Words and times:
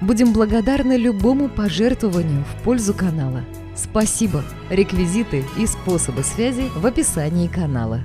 Будем 0.00 0.32
благодарны 0.32 0.96
любому 0.96 1.50
пожертвованию 1.50 2.42
в 2.44 2.62
пользу 2.64 2.94
канала. 2.94 3.44
Спасибо! 3.76 4.42
Реквизиты 4.70 5.44
и 5.58 5.66
способы 5.66 6.22
связи 6.22 6.70
в 6.74 6.86
описании 6.86 7.48
канала. 7.48 8.00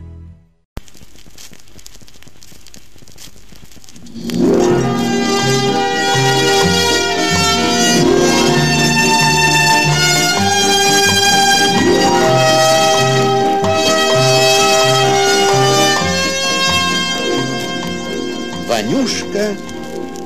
Ванюшка 18.67 19.55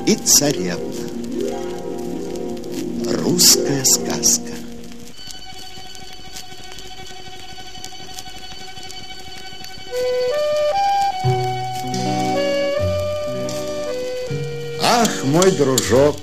и 0.06 0.16
царевна. 0.16 0.99
Ах, 15.10 15.24
мой 15.24 15.50
дружок, 15.50 16.16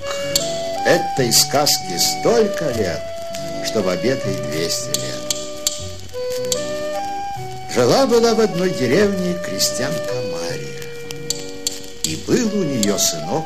этой 0.86 1.32
сказки 1.32 1.98
столько 1.98 2.70
лет, 2.70 3.02
что 3.66 3.82
в 3.82 3.88
обед 3.88 4.24
ей 4.24 4.36
200 4.36 4.86
лет. 4.98 5.34
Жила-была 7.74 8.34
в 8.34 8.40
одной 8.40 8.70
деревне 8.70 9.36
крестьянка 9.44 10.14
Мария, 10.32 10.82
и 12.04 12.16
был 12.26 12.60
у 12.60 12.64
нее 12.64 12.98
сынок 12.98 13.44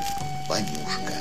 Ванюшка. 0.48 1.12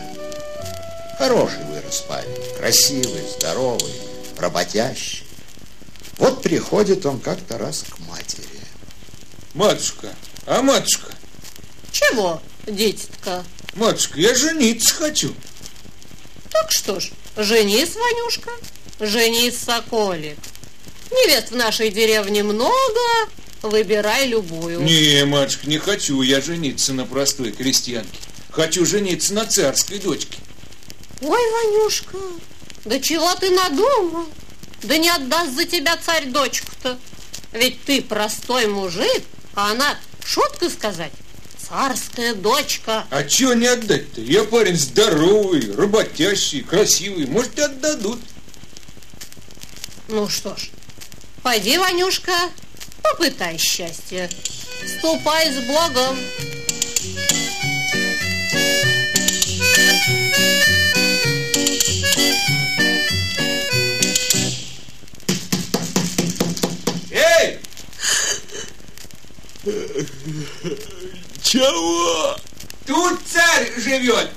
Хороший 1.18 1.64
вырос 1.66 2.02
парень, 2.08 2.58
красивый, 2.58 3.24
здоровый, 3.38 3.94
работящий. 4.38 5.26
Вот 6.18 6.44
приходит 6.44 7.06
он 7.06 7.20
как-то 7.20 7.58
раз 7.58 7.86
к 7.90 7.98
матери. 8.08 8.46
Матушка, 9.56 10.10
а 10.46 10.62
матушка, 10.62 11.12
Чего, 11.92 12.42
дитятка? 12.68 13.44
Матушка, 13.76 14.20
я 14.20 14.36
жениться 14.36 14.94
хочу. 14.94 15.34
Так 16.50 16.72
что 16.72 17.00
ж, 17.00 17.12
женись, 17.38 17.96
Ванюшка, 17.96 18.52
женись, 19.00 19.58
Соколик. 19.58 20.38
Невест 21.12 21.52
в 21.52 21.56
нашей 21.56 21.90
деревне 21.90 22.44
много, 22.44 23.30
выбирай 23.62 24.28
любую. 24.28 24.82
Не, 24.82 25.26
матушка, 25.26 25.68
не 25.68 25.78
хочу 25.78 26.22
я 26.22 26.42
жениться 26.42 26.94
на 26.94 27.06
простой 27.06 27.52
крестьянке. 27.52 28.20
Хочу 28.50 28.86
жениться 28.86 29.34
на 29.34 29.46
царской 29.46 30.00
дочке. 30.00 30.38
Ой, 31.22 31.40
Ванюшка, 31.52 32.18
да 32.86 33.00
чего 33.00 33.34
ты 33.36 33.50
надумал? 33.52 34.26
Да 34.84 34.98
не 34.98 35.10
отдаст 35.10 35.54
за 35.54 35.66
тебя 35.66 35.96
царь 35.98 36.26
дочку-то. 36.28 36.98
Ведь 37.54 37.84
ты 37.84 38.02
простой 38.02 38.68
мужик, 38.68 39.24
а 39.54 39.72
она, 39.72 39.98
шутка 40.26 40.70
сказать, 40.70 41.12
царская 41.72 42.34
дочка. 42.34 43.06
А 43.09 43.24
чего 43.24 43.54
не 43.54 43.68
отдать-то? 43.68 44.20
Я 44.20 44.44
парень 44.44 44.76
здоровый, 44.76 45.74
работящий, 45.74 46.62
красивый. 46.62 47.26
Может, 47.28 47.58
и 47.58 47.62
отдадут. 47.62 48.20
Ну 50.10 50.28
что 50.28 50.56
ж, 50.58 50.70
пойди, 51.42 51.78
Ванюшка, 51.78 52.34
попытай 53.02 53.58
счастье. 53.58 54.30
Ступай 54.98 55.50
с 55.50 55.66
Богом. 55.66 56.18
Чего? 71.51 72.38
Тут 72.88 73.19
царь 73.28 73.73
живет. 73.75 74.29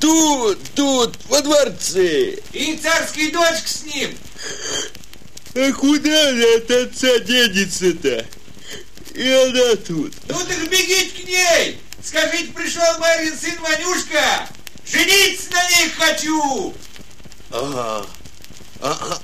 Тут, 0.00 0.58
тут, 0.74 1.16
во 1.28 1.40
дворце. 1.42 2.38
И 2.52 2.76
царский 2.76 3.30
дочка 3.30 3.68
с 3.68 3.84
ним. 3.84 4.18
А 5.54 5.72
куда 5.74 6.32
же 6.32 6.54
от 6.56 6.68
отца 6.68 7.20
денется-то? 7.20 8.26
И 9.14 9.28
она 9.30 9.76
тут. 9.76 10.12
Ну 10.26 10.44
так 10.44 10.68
бегите 10.70 11.22
к 11.22 11.28
ней. 11.28 11.78
Скажите, 12.04 12.52
пришел 12.52 12.98
Марин 12.98 13.38
сын 13.38 13.56
Ванюшка. 13.60 14.48
Жениться 14.90 15.52
на 15.52 15.70
ней 15.70 15.88
хочу. 15.96 16.74
Ага. 17.52 18.06
Ага. 18.80 19.22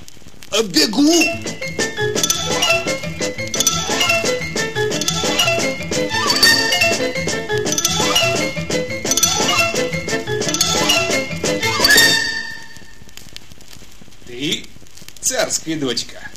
А 0.52 0.62
бегу. 0.62 1.24
Ты 1.42 3.13
царская 15.24 15.76
дочка. 15.76 16.30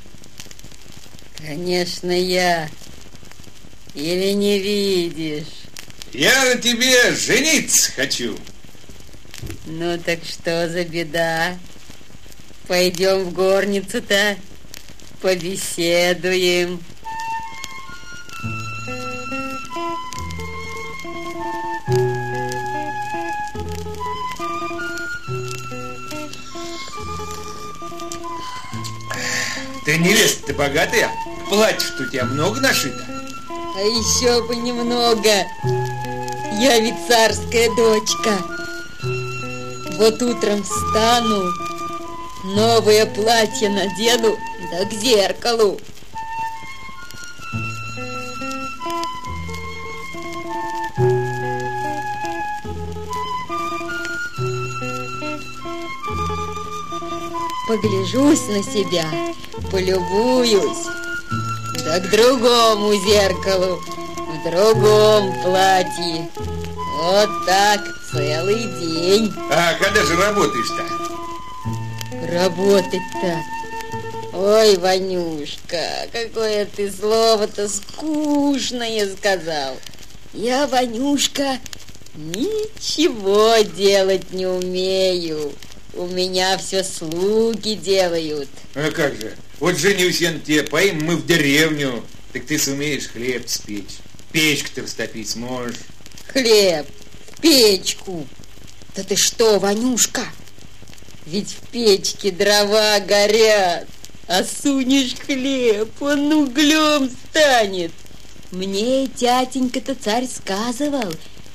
Конечно, 1.38 2.12
я. 2.12 2.70
Или 3.94 4.31
не 4.31 4.59
видишь? 4.59 5.46
Я 6.14 6.46
на 6.46 6.56
тебе 6.56 7.14
жениться 7.14 7.92
хочу. 7.92 8.38
Ну 9.66 9.98
так 9.98 10.20
что 10.24 10.70
за 10.70 10.84
беда? 10.86 11.58
Пойдем 12.68 13.25
в 13.25 13.34
горницу-то, 13.34 14.38
побеседуем. 15.22 16.81
Ты 29.88 29.98
невеста 30.00 30.48
ты 30.48 30.53
богатая? 30.53 31.09
Платье-то 31.48 32.03
у 32.03 32.06
тебя 32.08 32.25
много 32.25 32.59
нашито? 32.59 33.06
А 33.50 33.80
еще 33.80 34.46
бы 34.46 34.58
немного. 34.58 35.30
Я 36.59 36.78
ведь 36.78 36.96
царская 37.08 37.74
дочка. 37.74 38.31
Вот 39.98 40.22
утром 40.22 40.62
встану, 40.62 41.53
новое 42.44 43.06
платье 43.06 43.70
надену, 43.70 44.36
да 44.74 44.84
к 44.90 44.92
зеркалу. 44.92 45.80
Погляжусь 57.68 58.48
на 58.48 58.64
себя, 58.64 59.06
полюбуюсь, 59.72 60.86
да 61.84 62.00
к 62.00 62.10
другому 62.10 62.94
зеркалу, 62.96 63.81
в 64.18 64.50
другом 64.50 65.34
платье. 65.44 66.30
Вот 67.02 67.30
так 67.46 67.81
целый 68.12 68.64
день 68.80 69.34
А 69.52 69.74
когда 69.74 70.04
же 70.06 70.16
работаешь-то? 70.16 71.08
работать-то. 72.31 73.44
Ой, 74.34 74.78
Ванюшка, 74.78 76.08
какое 76.12 76.66
ты 76.66 76.92
слово-то 76.92 77.68
скучное 77.68 79.10
сказал. 79.14 79.75
Я, 80.34 80.68
Ванюшка, 80.68 81.60
ничего 82.16 83.58
делать 83.75 84.31
не 84.31 84.46
умею. 84.46 85.52
У 85.97 86.05
меня 86.05 86.59
все 86.59 86.83
слуги 86.83 87.73
делают. 87.73 88.49
А 88.75 88.91
как 88.91 89.15
же? 89.19 89.35
Вот 89.59 89.77
женюсь 89.77 90.21
я 90.21 90.31
на 90.31 90.39
тебе, 90.39 90.61
поим 90.61 91.03
мы 91.03 91.15
в 91.15 91.25
деревню. 91.25 92.03
Так 92.33 92.45
ты 92.45 92.59
сумеешь 92.59 93.07
хлеб 93.07 93.49
спечь. 93.49 93.97
Печку 94.31 94.69
ты 94.75 94.81
растопить 94.83 95.29
сможешь. 95.29 95.77
Хлеб, 96.27 96.85
печку. 97.41 98.27
Да 98.95 99.03
ты 99.03 99.15
что, 99.15 99.57
Ванюшка? 99.57 100.21
Ведь 101.25 101.49
в 101.49 101.67
печке 101.71 102.29
дрова 102.29 102.99
горят, 102.99 103.88
а 104.27 104.44
сунешь 104.44 105.15
хлеб, 105.25 105.89
он 105.99 106.31
углем 106.31 107.09
станет. 107.29 107.91
Мне 108.51 109.07
тятенька-то 109.07 109.95
царь 109.95 110.27
сказывал, 110.27 111.11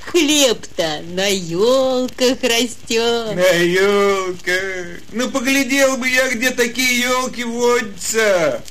хлеб-то 0.07 1.03
на 1.13 1.27
елках 1.27 2.43
растет. 2.43 3.35
На 3.35 3.53
елках. 3.57 5.01
Ну, 5.13 5.31
поглядел 5.31 5.97
бы 5.97 6.09
я, 6.09 6.31
где 6.31 6.51
такие 6.51 7.01
елки 7.01 7.45
водятся. 7.45 8.63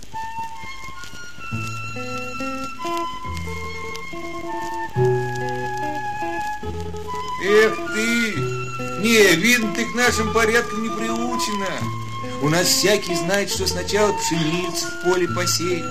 Эх 7.44 7.75
ты! 7.94 8.51
Не, 9.01 9.36
видно, 9.36 9.74
ты 9.74 9.86
к 9.86 9.95
нашим 9.95 10.31
порядкам 10.31 10.83
не 10.83 10.89
приучена. 10.89 11.80
У 12.42 12.50
нас 12.50 12.68
всякий 12.68 13.16
знает, 13.16 13.50
что 13.50 13.68
сначала 13.68 14.13
пшеницу 14.13 14.86
в 14.88 15.04
поле 15.04 15.28
посеют, 15.28 15.86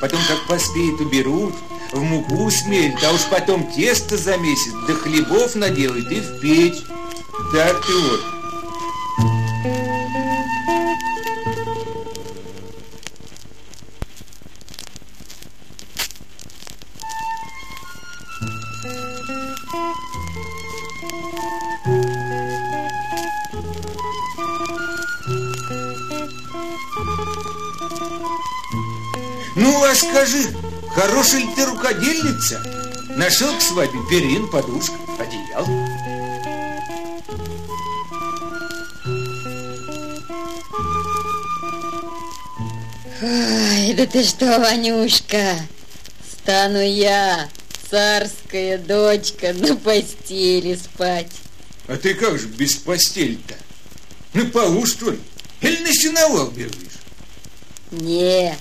потом, 0.00 0.20
как 0.28 0.46
поспеет, 0.46 1.00
уберут, 1.00 1.54
в 1.92 2.02
муку 2.02 2.50
смелят, 2.50 3.02
а 3.04 3.12
уж 3.12 3.22
потом 3.30 3.70
тесто 3.72 4.16
замесит, 4.16 4.74
да 4.86 4.94
хлебов 4.94 5.54
наделает 5.54 6.10
и 6.10 6.20
в 6.20 6.40
печь. 6.40 6.82
Так 7.52 7.86
ты 7.86 7.92
вот. 7.92 8.20
Ну, 29.56 29.84
а 29.84 29.94
скажи, 29.94 30.54
хорошая 30.98 31.42
ли 31.42 31.48
ты 31.54 31.64
рукодельница? 31.64 32.60
Нашел 33.16 33.56
к 33.56 33.62
свадьбе 33.62 34.00
перин, 34.10 34.50
подушка, 34.50 34.94
одеял. 35.18 35.64
Ой, 43.22 43.94
да 43.94 44.06
ты 44.06 44.24
что, 44.24 44.58
Ванюшка, 44.58 45.54
стану 46.32 46.82
я, 46.82 47.48
царская 47.88 48.78
дочка, 48.78 49.52
на 49.52 49.76
постели 49.76 50.74
спать. 50.74 51.32
А 51.86 51.96
ты 51.96 52.14
как 52.14 52.38
же 52.40 52.48
без 52.48 52.74
постели-то? 52.74 53.54
На 54.34 54.46
полу, 54.46 54.84
что 54.84 55.10
ли? 55.10 55.20
Или 55.60 55.80
на 55.82 55.92
сеновал 55.92 56.50
бегаешь? 56.50 56.98
Не, 57.92 58.56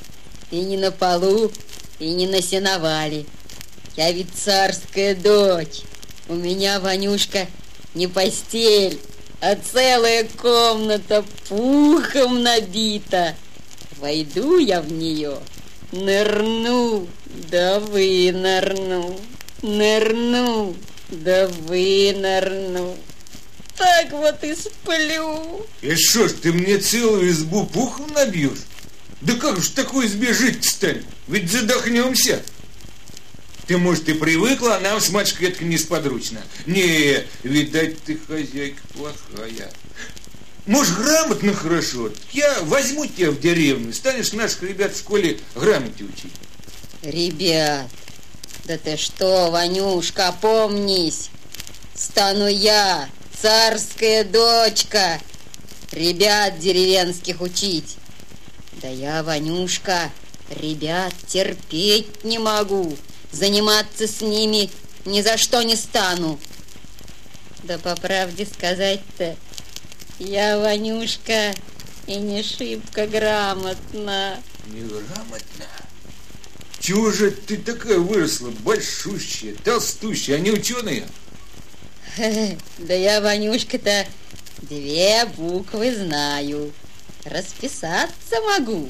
и 0.51 0.61
не 0.61 0.77
на 0.77 0.91
полу, 0.91 1.51
и 1.99 2.09
не 2.11 2.27
на 2.27 2.41
сеновале. 2.41 3.25
Я 3.95 4.11
ведь 4.11 4.33
царская 4.33 5.15
дочь. 5.15 5.81
У 6.27 6.35
меня, 6.35 6.79
Ванюшка, 6.79 7.47
не 7.95 8.07
постель, 8.07 8.99
а 9.41 9.55
целая 9.55 10.27
комната 10.39 11.23
пухом 11.47 12.43
набита. 12.43 13.35
Войду 13.97 14.57
я 14.59 14.81
в 14.81 14.91
нее, 14.91 15.39
нырну, 15.91 17.07
да 17.49 17.79
вынырну, 17.79 19.19
нырну, 19.61 20.75
да 21.09 21.47
вынырну. 21.47 22.95
Так 23.75 24.11
вот 24.11 24.43
и 24.43 24.55
сплю. 24.55 25.65
И 25.81 25.95
что 25.95 26.27
ж, 26.27 26.33
ты 26.33 26.51
мне 26.51 26.77
целую 26.77 27.29
избу 27.29 27.65
пухом 27.65 28.07
набьешь? 28.13 28.59
Да 29.21 29.33
как 29.33 29.61
же 29.61 29.71
такой 29.71 30.07
избе 30.07 30.33
жить 30.33 30.63
стали? 30.63 31.03
Ведь 31.27 31.51
задохнемся. 31.51 32.41
Ты, 33.65 33.77
может, 33.77 34.07
и 34.07 34.13
привыкла, 34.13 34.77
а 34.77 34.79
нам 34.79 35.01
с 35.01 35.09
мачкой 35.09 35.49
это 35.49 35.65
несподручно. 35.65 36.41
Не, 36.65 37.23
видать, 37.43 38.01
ты 38.03 38.17
хозяйка 38.17 38.81
плохая. 38.93 39.71
Может, 40.65 40.95
грамотно 40.97 41.53
хорошо? 41.53 42.11
Я 42.31 42.59
возьму 42.63 43.05
тебя 43.05 43.31
в 43.31 43.39
деревню, 43.39 43.93
станешь 43.93 44.33
наших 44.33 44.63
ребят 44.63 44.93
в 44.93 44.99
школе 44.99 45.39
грамоте 45.55 46.03
учить. 46.03 46.33
Ребят, 47.01 47.87
да 48.65 48.77
ты 48.77 48.97
что, 48.97 49.49
Ванюшка, 49.49 50.33
помнись, 50.41 51.29
стану 51.95 52.47
я, 52.47 53.09
царская 53.41 54.23
дочка, 54.23 55.19
ребят 55.91 56.59
деревенских 56.59 57.41
учить. 57.41 57.97
Да 58.81 58.87
я, 58.89 59.23
Ванюшка, 59.23 60.11
ребят 60.49 61.13
терпеть 61.27 62.23
не 62.23 62.37
могу, 62.37 62.95
заниматься 63.31 64.07
с 64.07 64.21
ними 64.21 64.69
ни 65.05 65.21
за 65.21 65.37
что 65.37 65.63
не 65.63 65.75
стану. 65.75 66.39
Да 67.63 67.79
по 67.79 67.95
правде 67.95 68.45
сказать-то, 68.45 69.35
я, 70.19 70.59
Ванюшка, 70.59 71.53
и 72.05 72.15
не 72.15 72.43
шибко 72.43 73.07
грамотна. 73.07 74.39
Неграмотно. 74.67 75.65
Чего 76.79 77.11
же 77.11 77.31
ты 77.31 77.57
такая 77.57 77.97
выросла, 77.97 78.51
большущая, 78.59 79.55
толстущая, 79.63 80.35
а 80.35 80.39
не 80.39 80.51
ученая? 80.51 81.07
Да 82.77 82.93
я, 82.93 83.21
Ванюшка-то, 83.21 84.05
две 84.61 85.25
буквы 85.35 85.95
знаю. 85.95 86.71
Расписаться 87.29 88.41
могу. 88.47 88.89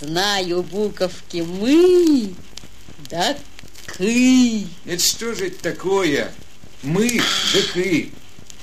Знаю 0.00 0.62
буковки 0.62 1.38
«мы», 1.38 2.34
да 3.08 3.36
«кы». 3.86 4.66
Это 4.84 5.02
что 5.02 5.34
же 5.34 5.46
это 5.46 5.62
такое? 5.62 6.32
Мы, 6.82 7.18
да 7.52 7.60
ты. 7.72 8.12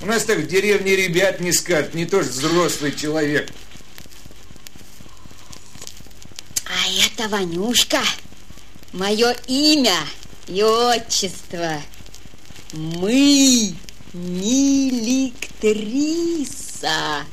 У 0.02 0.06
нас 0.06 0.26
так 0.26 0.40
в 0.40 0.48
деревне 0.48 0.96
ребят 0.96 1.40
не 1.40 1.52
скажут, 1.52 1.96
не 1.96 2.06
то 2.06 2.22
же 2.22 2.30
взрослый 2.30 2.94
человек. 2.94 3.52
А 6.66 6.88
это, 7.06 7.28
Ванюшка, 7.30 8.02
мое 8.92 9.32
имя 9.48 9.98
и 10.48 10.62
отчество. 10.62 11.82
Мы 12.74 13.76
не 14.14 15.32
ликтриса, 15.62 17.26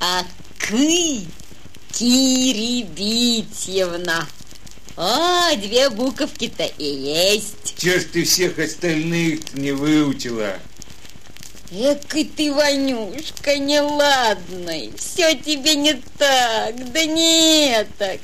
а 0.00 0.24
Кы 0.58 1.22
Кирибитьевна. 1.92 4.26
А, 4.96 5.54
две 5.56 5.90
буковки-то 5.90 6.64
и 6.64 6.84
есть. 6.84 7.76
Че 7.78 8.00
ж 8.00 8.04
ты 8.12 8.24
всех 8.24 8.58
остальных 8.58 9.54
не 9.54 9.72
выучила? 9.72 10.58
Эх, 11.70 12.16
и 12.16 12.24
ты, 12.24 12.52
Ванюшка, 12.52 13.58
неладный. 13.58 14.92
Все 14.96 15.34
тебе 15.34 15.74
не 15.74 15.94
так, 16.18 16.92
да 16.92 17.04
не 17.04 17.86
так. 17.98 18.20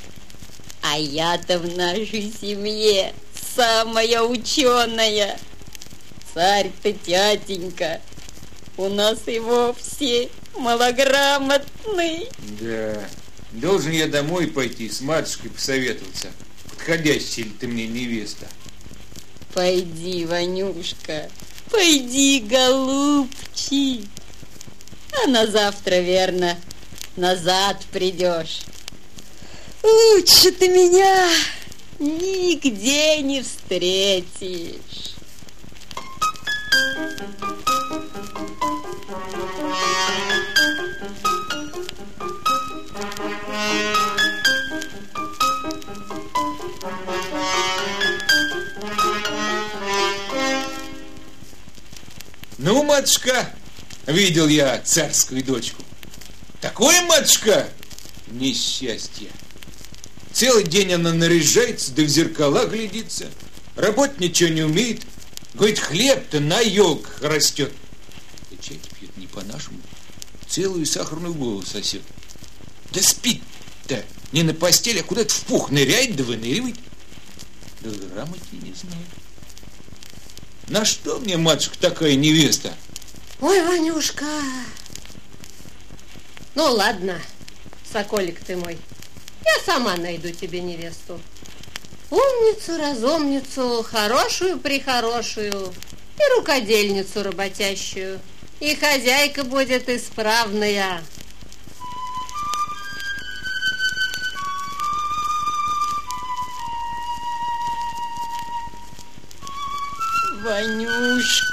А 0.81 0.97
я-то 0.97 1.59
в 1.59 1.77
нашей 1.77 2.33
семье 2.41 3.13
самая 3.55 4.21
ученая. 4.21 5.37
Царь-то 6.33 6.91
тятенька. 6.91 8.01
У 8.77 8.89
нас 8.89 9.19
и 9.27 9.39
вовсе 9.39 10.29
малограмотный. 10.59 12.29
Да. 12.59 13.07
Должен 13.51 13.91
я 13.91 14.07
домой 14.07 14.47
пойти 14.47 14.89
с 14.89 15.01
матушкой 15.01 15.49
посоветоваться. 15.49 16.27
Подходящая 16.69 17.45
ли 17.45 17.51
ты 17.51 17.67
мне 17.67 17.87
невеста? 17.87 18.47
Пойди, 19.53 20.25
Ванюшка, 20.25 21.29
пойди, 21.71 22.41
голубчик. 22.41 24.05
А 25.23 25.27
на 25.27 25.47
завтра, 25.47 25.95
верно, 25.95 26.57
назад 27.15 27.85
придешь. 27.91 28.63
Лучше 29.81 30.51
ты 30.51 30.67
меня 30.67 31.29
нигде 31.99 33.21
не 33.21 33.41
встретишь. 33.41 35.14
Ну, 52.65 52.81
матушка, 52.81 53.53
видел 54.07 54.47
я 54.47 54.81
царскую 54.81 55.43
дочку. 55.43 55.83
Такое, 56.61 56.99
матушка, 57.03 57.69
несчастье. 58.25 59.29
Целый 60.33 60.63
день 60.63 60.93
она 60.93 61.13
наряжается, 61.13 61.91
да 61.91 62.01
в 62.01 62.07
зеркала 62.07 62.65
глядится. 62.65 63.27
Работать 63.75 64.19
ничего 64.19 64.49
не 64.49 64.63
умеет. 64.63 65.03
Говорит, 65.53 65.77
хлеб-то 65.77 66.39
на 66.39 66.59
елках 66.59 67.21
растет. 67.21 67.71
И 68.49 68.57
чай 68.59 68.79
пьет 68.99 69.15
не 69.15 69.27
по-нашему. 69.27 69.79
целую 70.47 70.87
сахарную 70.87 71.35
голову 71.35 71.63
сосет. 71.63 72.01
Да 72.91 72.99
спит-то 73.03 74.03
не 74.31 74.41
на 74.41 74.55
постели, 74.55 75.01
а 75.01 75.03
куда-то 75.03 75.31
в 75.31 75.41
пух 75.41 75.69
ныряет 75.69 76.15
да 76.15 76.23
выныривает. 76.23 76.77
Да 77.81 77.91
грамоте 77.91 78.41
не 78.53 78.73
знает. 78.73 79.05
На 80.67 80.83
что 80.83 81.19
мне, 81.19 81.37
матушка, 81.37 81.77
такая 81.79 82.15
невеста? 82.15 82.73
Ой, 83.39 83.61
Ванюшка. 83.63 84.25
Ну, 86.55 86.71
ладно, 86.71 87.19
соколик 87.91 88.39
ты 88.43 88.55
мой. 88.55 88.77
Я 89.45 89.63
сама 89.63 89.95
найду 89.95 90.31
тебе 90.31 90.61
невесту. 90.61 91.19
Умницу, 92.09 92.77
разумницу, 92.77 93.85
хорошую-прихорошую 93.87 95.73
и 96.17 96.37
рукодельницу 96.37 97.23
работящую. 97.23 98.19
И 98.59 98.73
хозяйка 98.75 99.43
будет 99.43 99.89
исправная. 99.89 101.03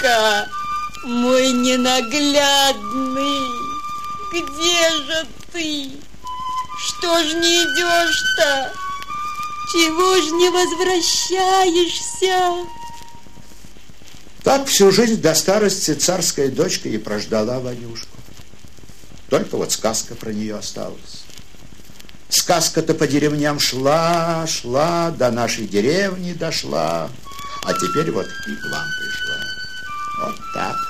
Ванюшка, 0.02 0.48
мой 1.04 1.52
ненаглядный, 1.52 3.46
где 4.32 4.90
же 5.04 5.26
ты? 5.52 5.90
Что 6.78 7.22
ж 7.22 7.34
не 7.34 7.62
идешь-то? 7.62 8.72
Чего 9.72 10.16
ж 10.16 10.24
не 10.32 10.50
возвращаешься? 10.50 12.66
Так 14.42 14.66
всю 14.66 14.90
жизнь 14.90 15.20
до 15.20 15.34
старости 15.34 15.94
царская 15.94 16.48
дочка 16.48 16.88
и 16.88 16.98
прождала 16.98 17.60
Ванюшку. 17.60 18.16
Только 19.30 19.56
вот 19.56 19.70
сказка 19.72 20.14
про 20.14 20.32
нее 20.32 20.56
осталась. 20.56 21.22
Сказка-то 22.28 22.94
по 22.94 23.06
деревням 23.06 23.60
шла, 23.60 24.46
шла, 24.48 25.10
до 25.10 25.30
нашей 25.30 25.66
деревни 25.66 26.32
дошла, 26.32 27.10
а 27.64 27.72
теперь 27.74 28.10
вот 28.10 28.26
и 28.26 28.56
к 28.56 28.64
вам 28.70 28.86
пришла. 28.98 29.61
Вот 30.18 30.34
так, 30.52 30.76
мой 30.76 30.80
дружок. 30.80 30.81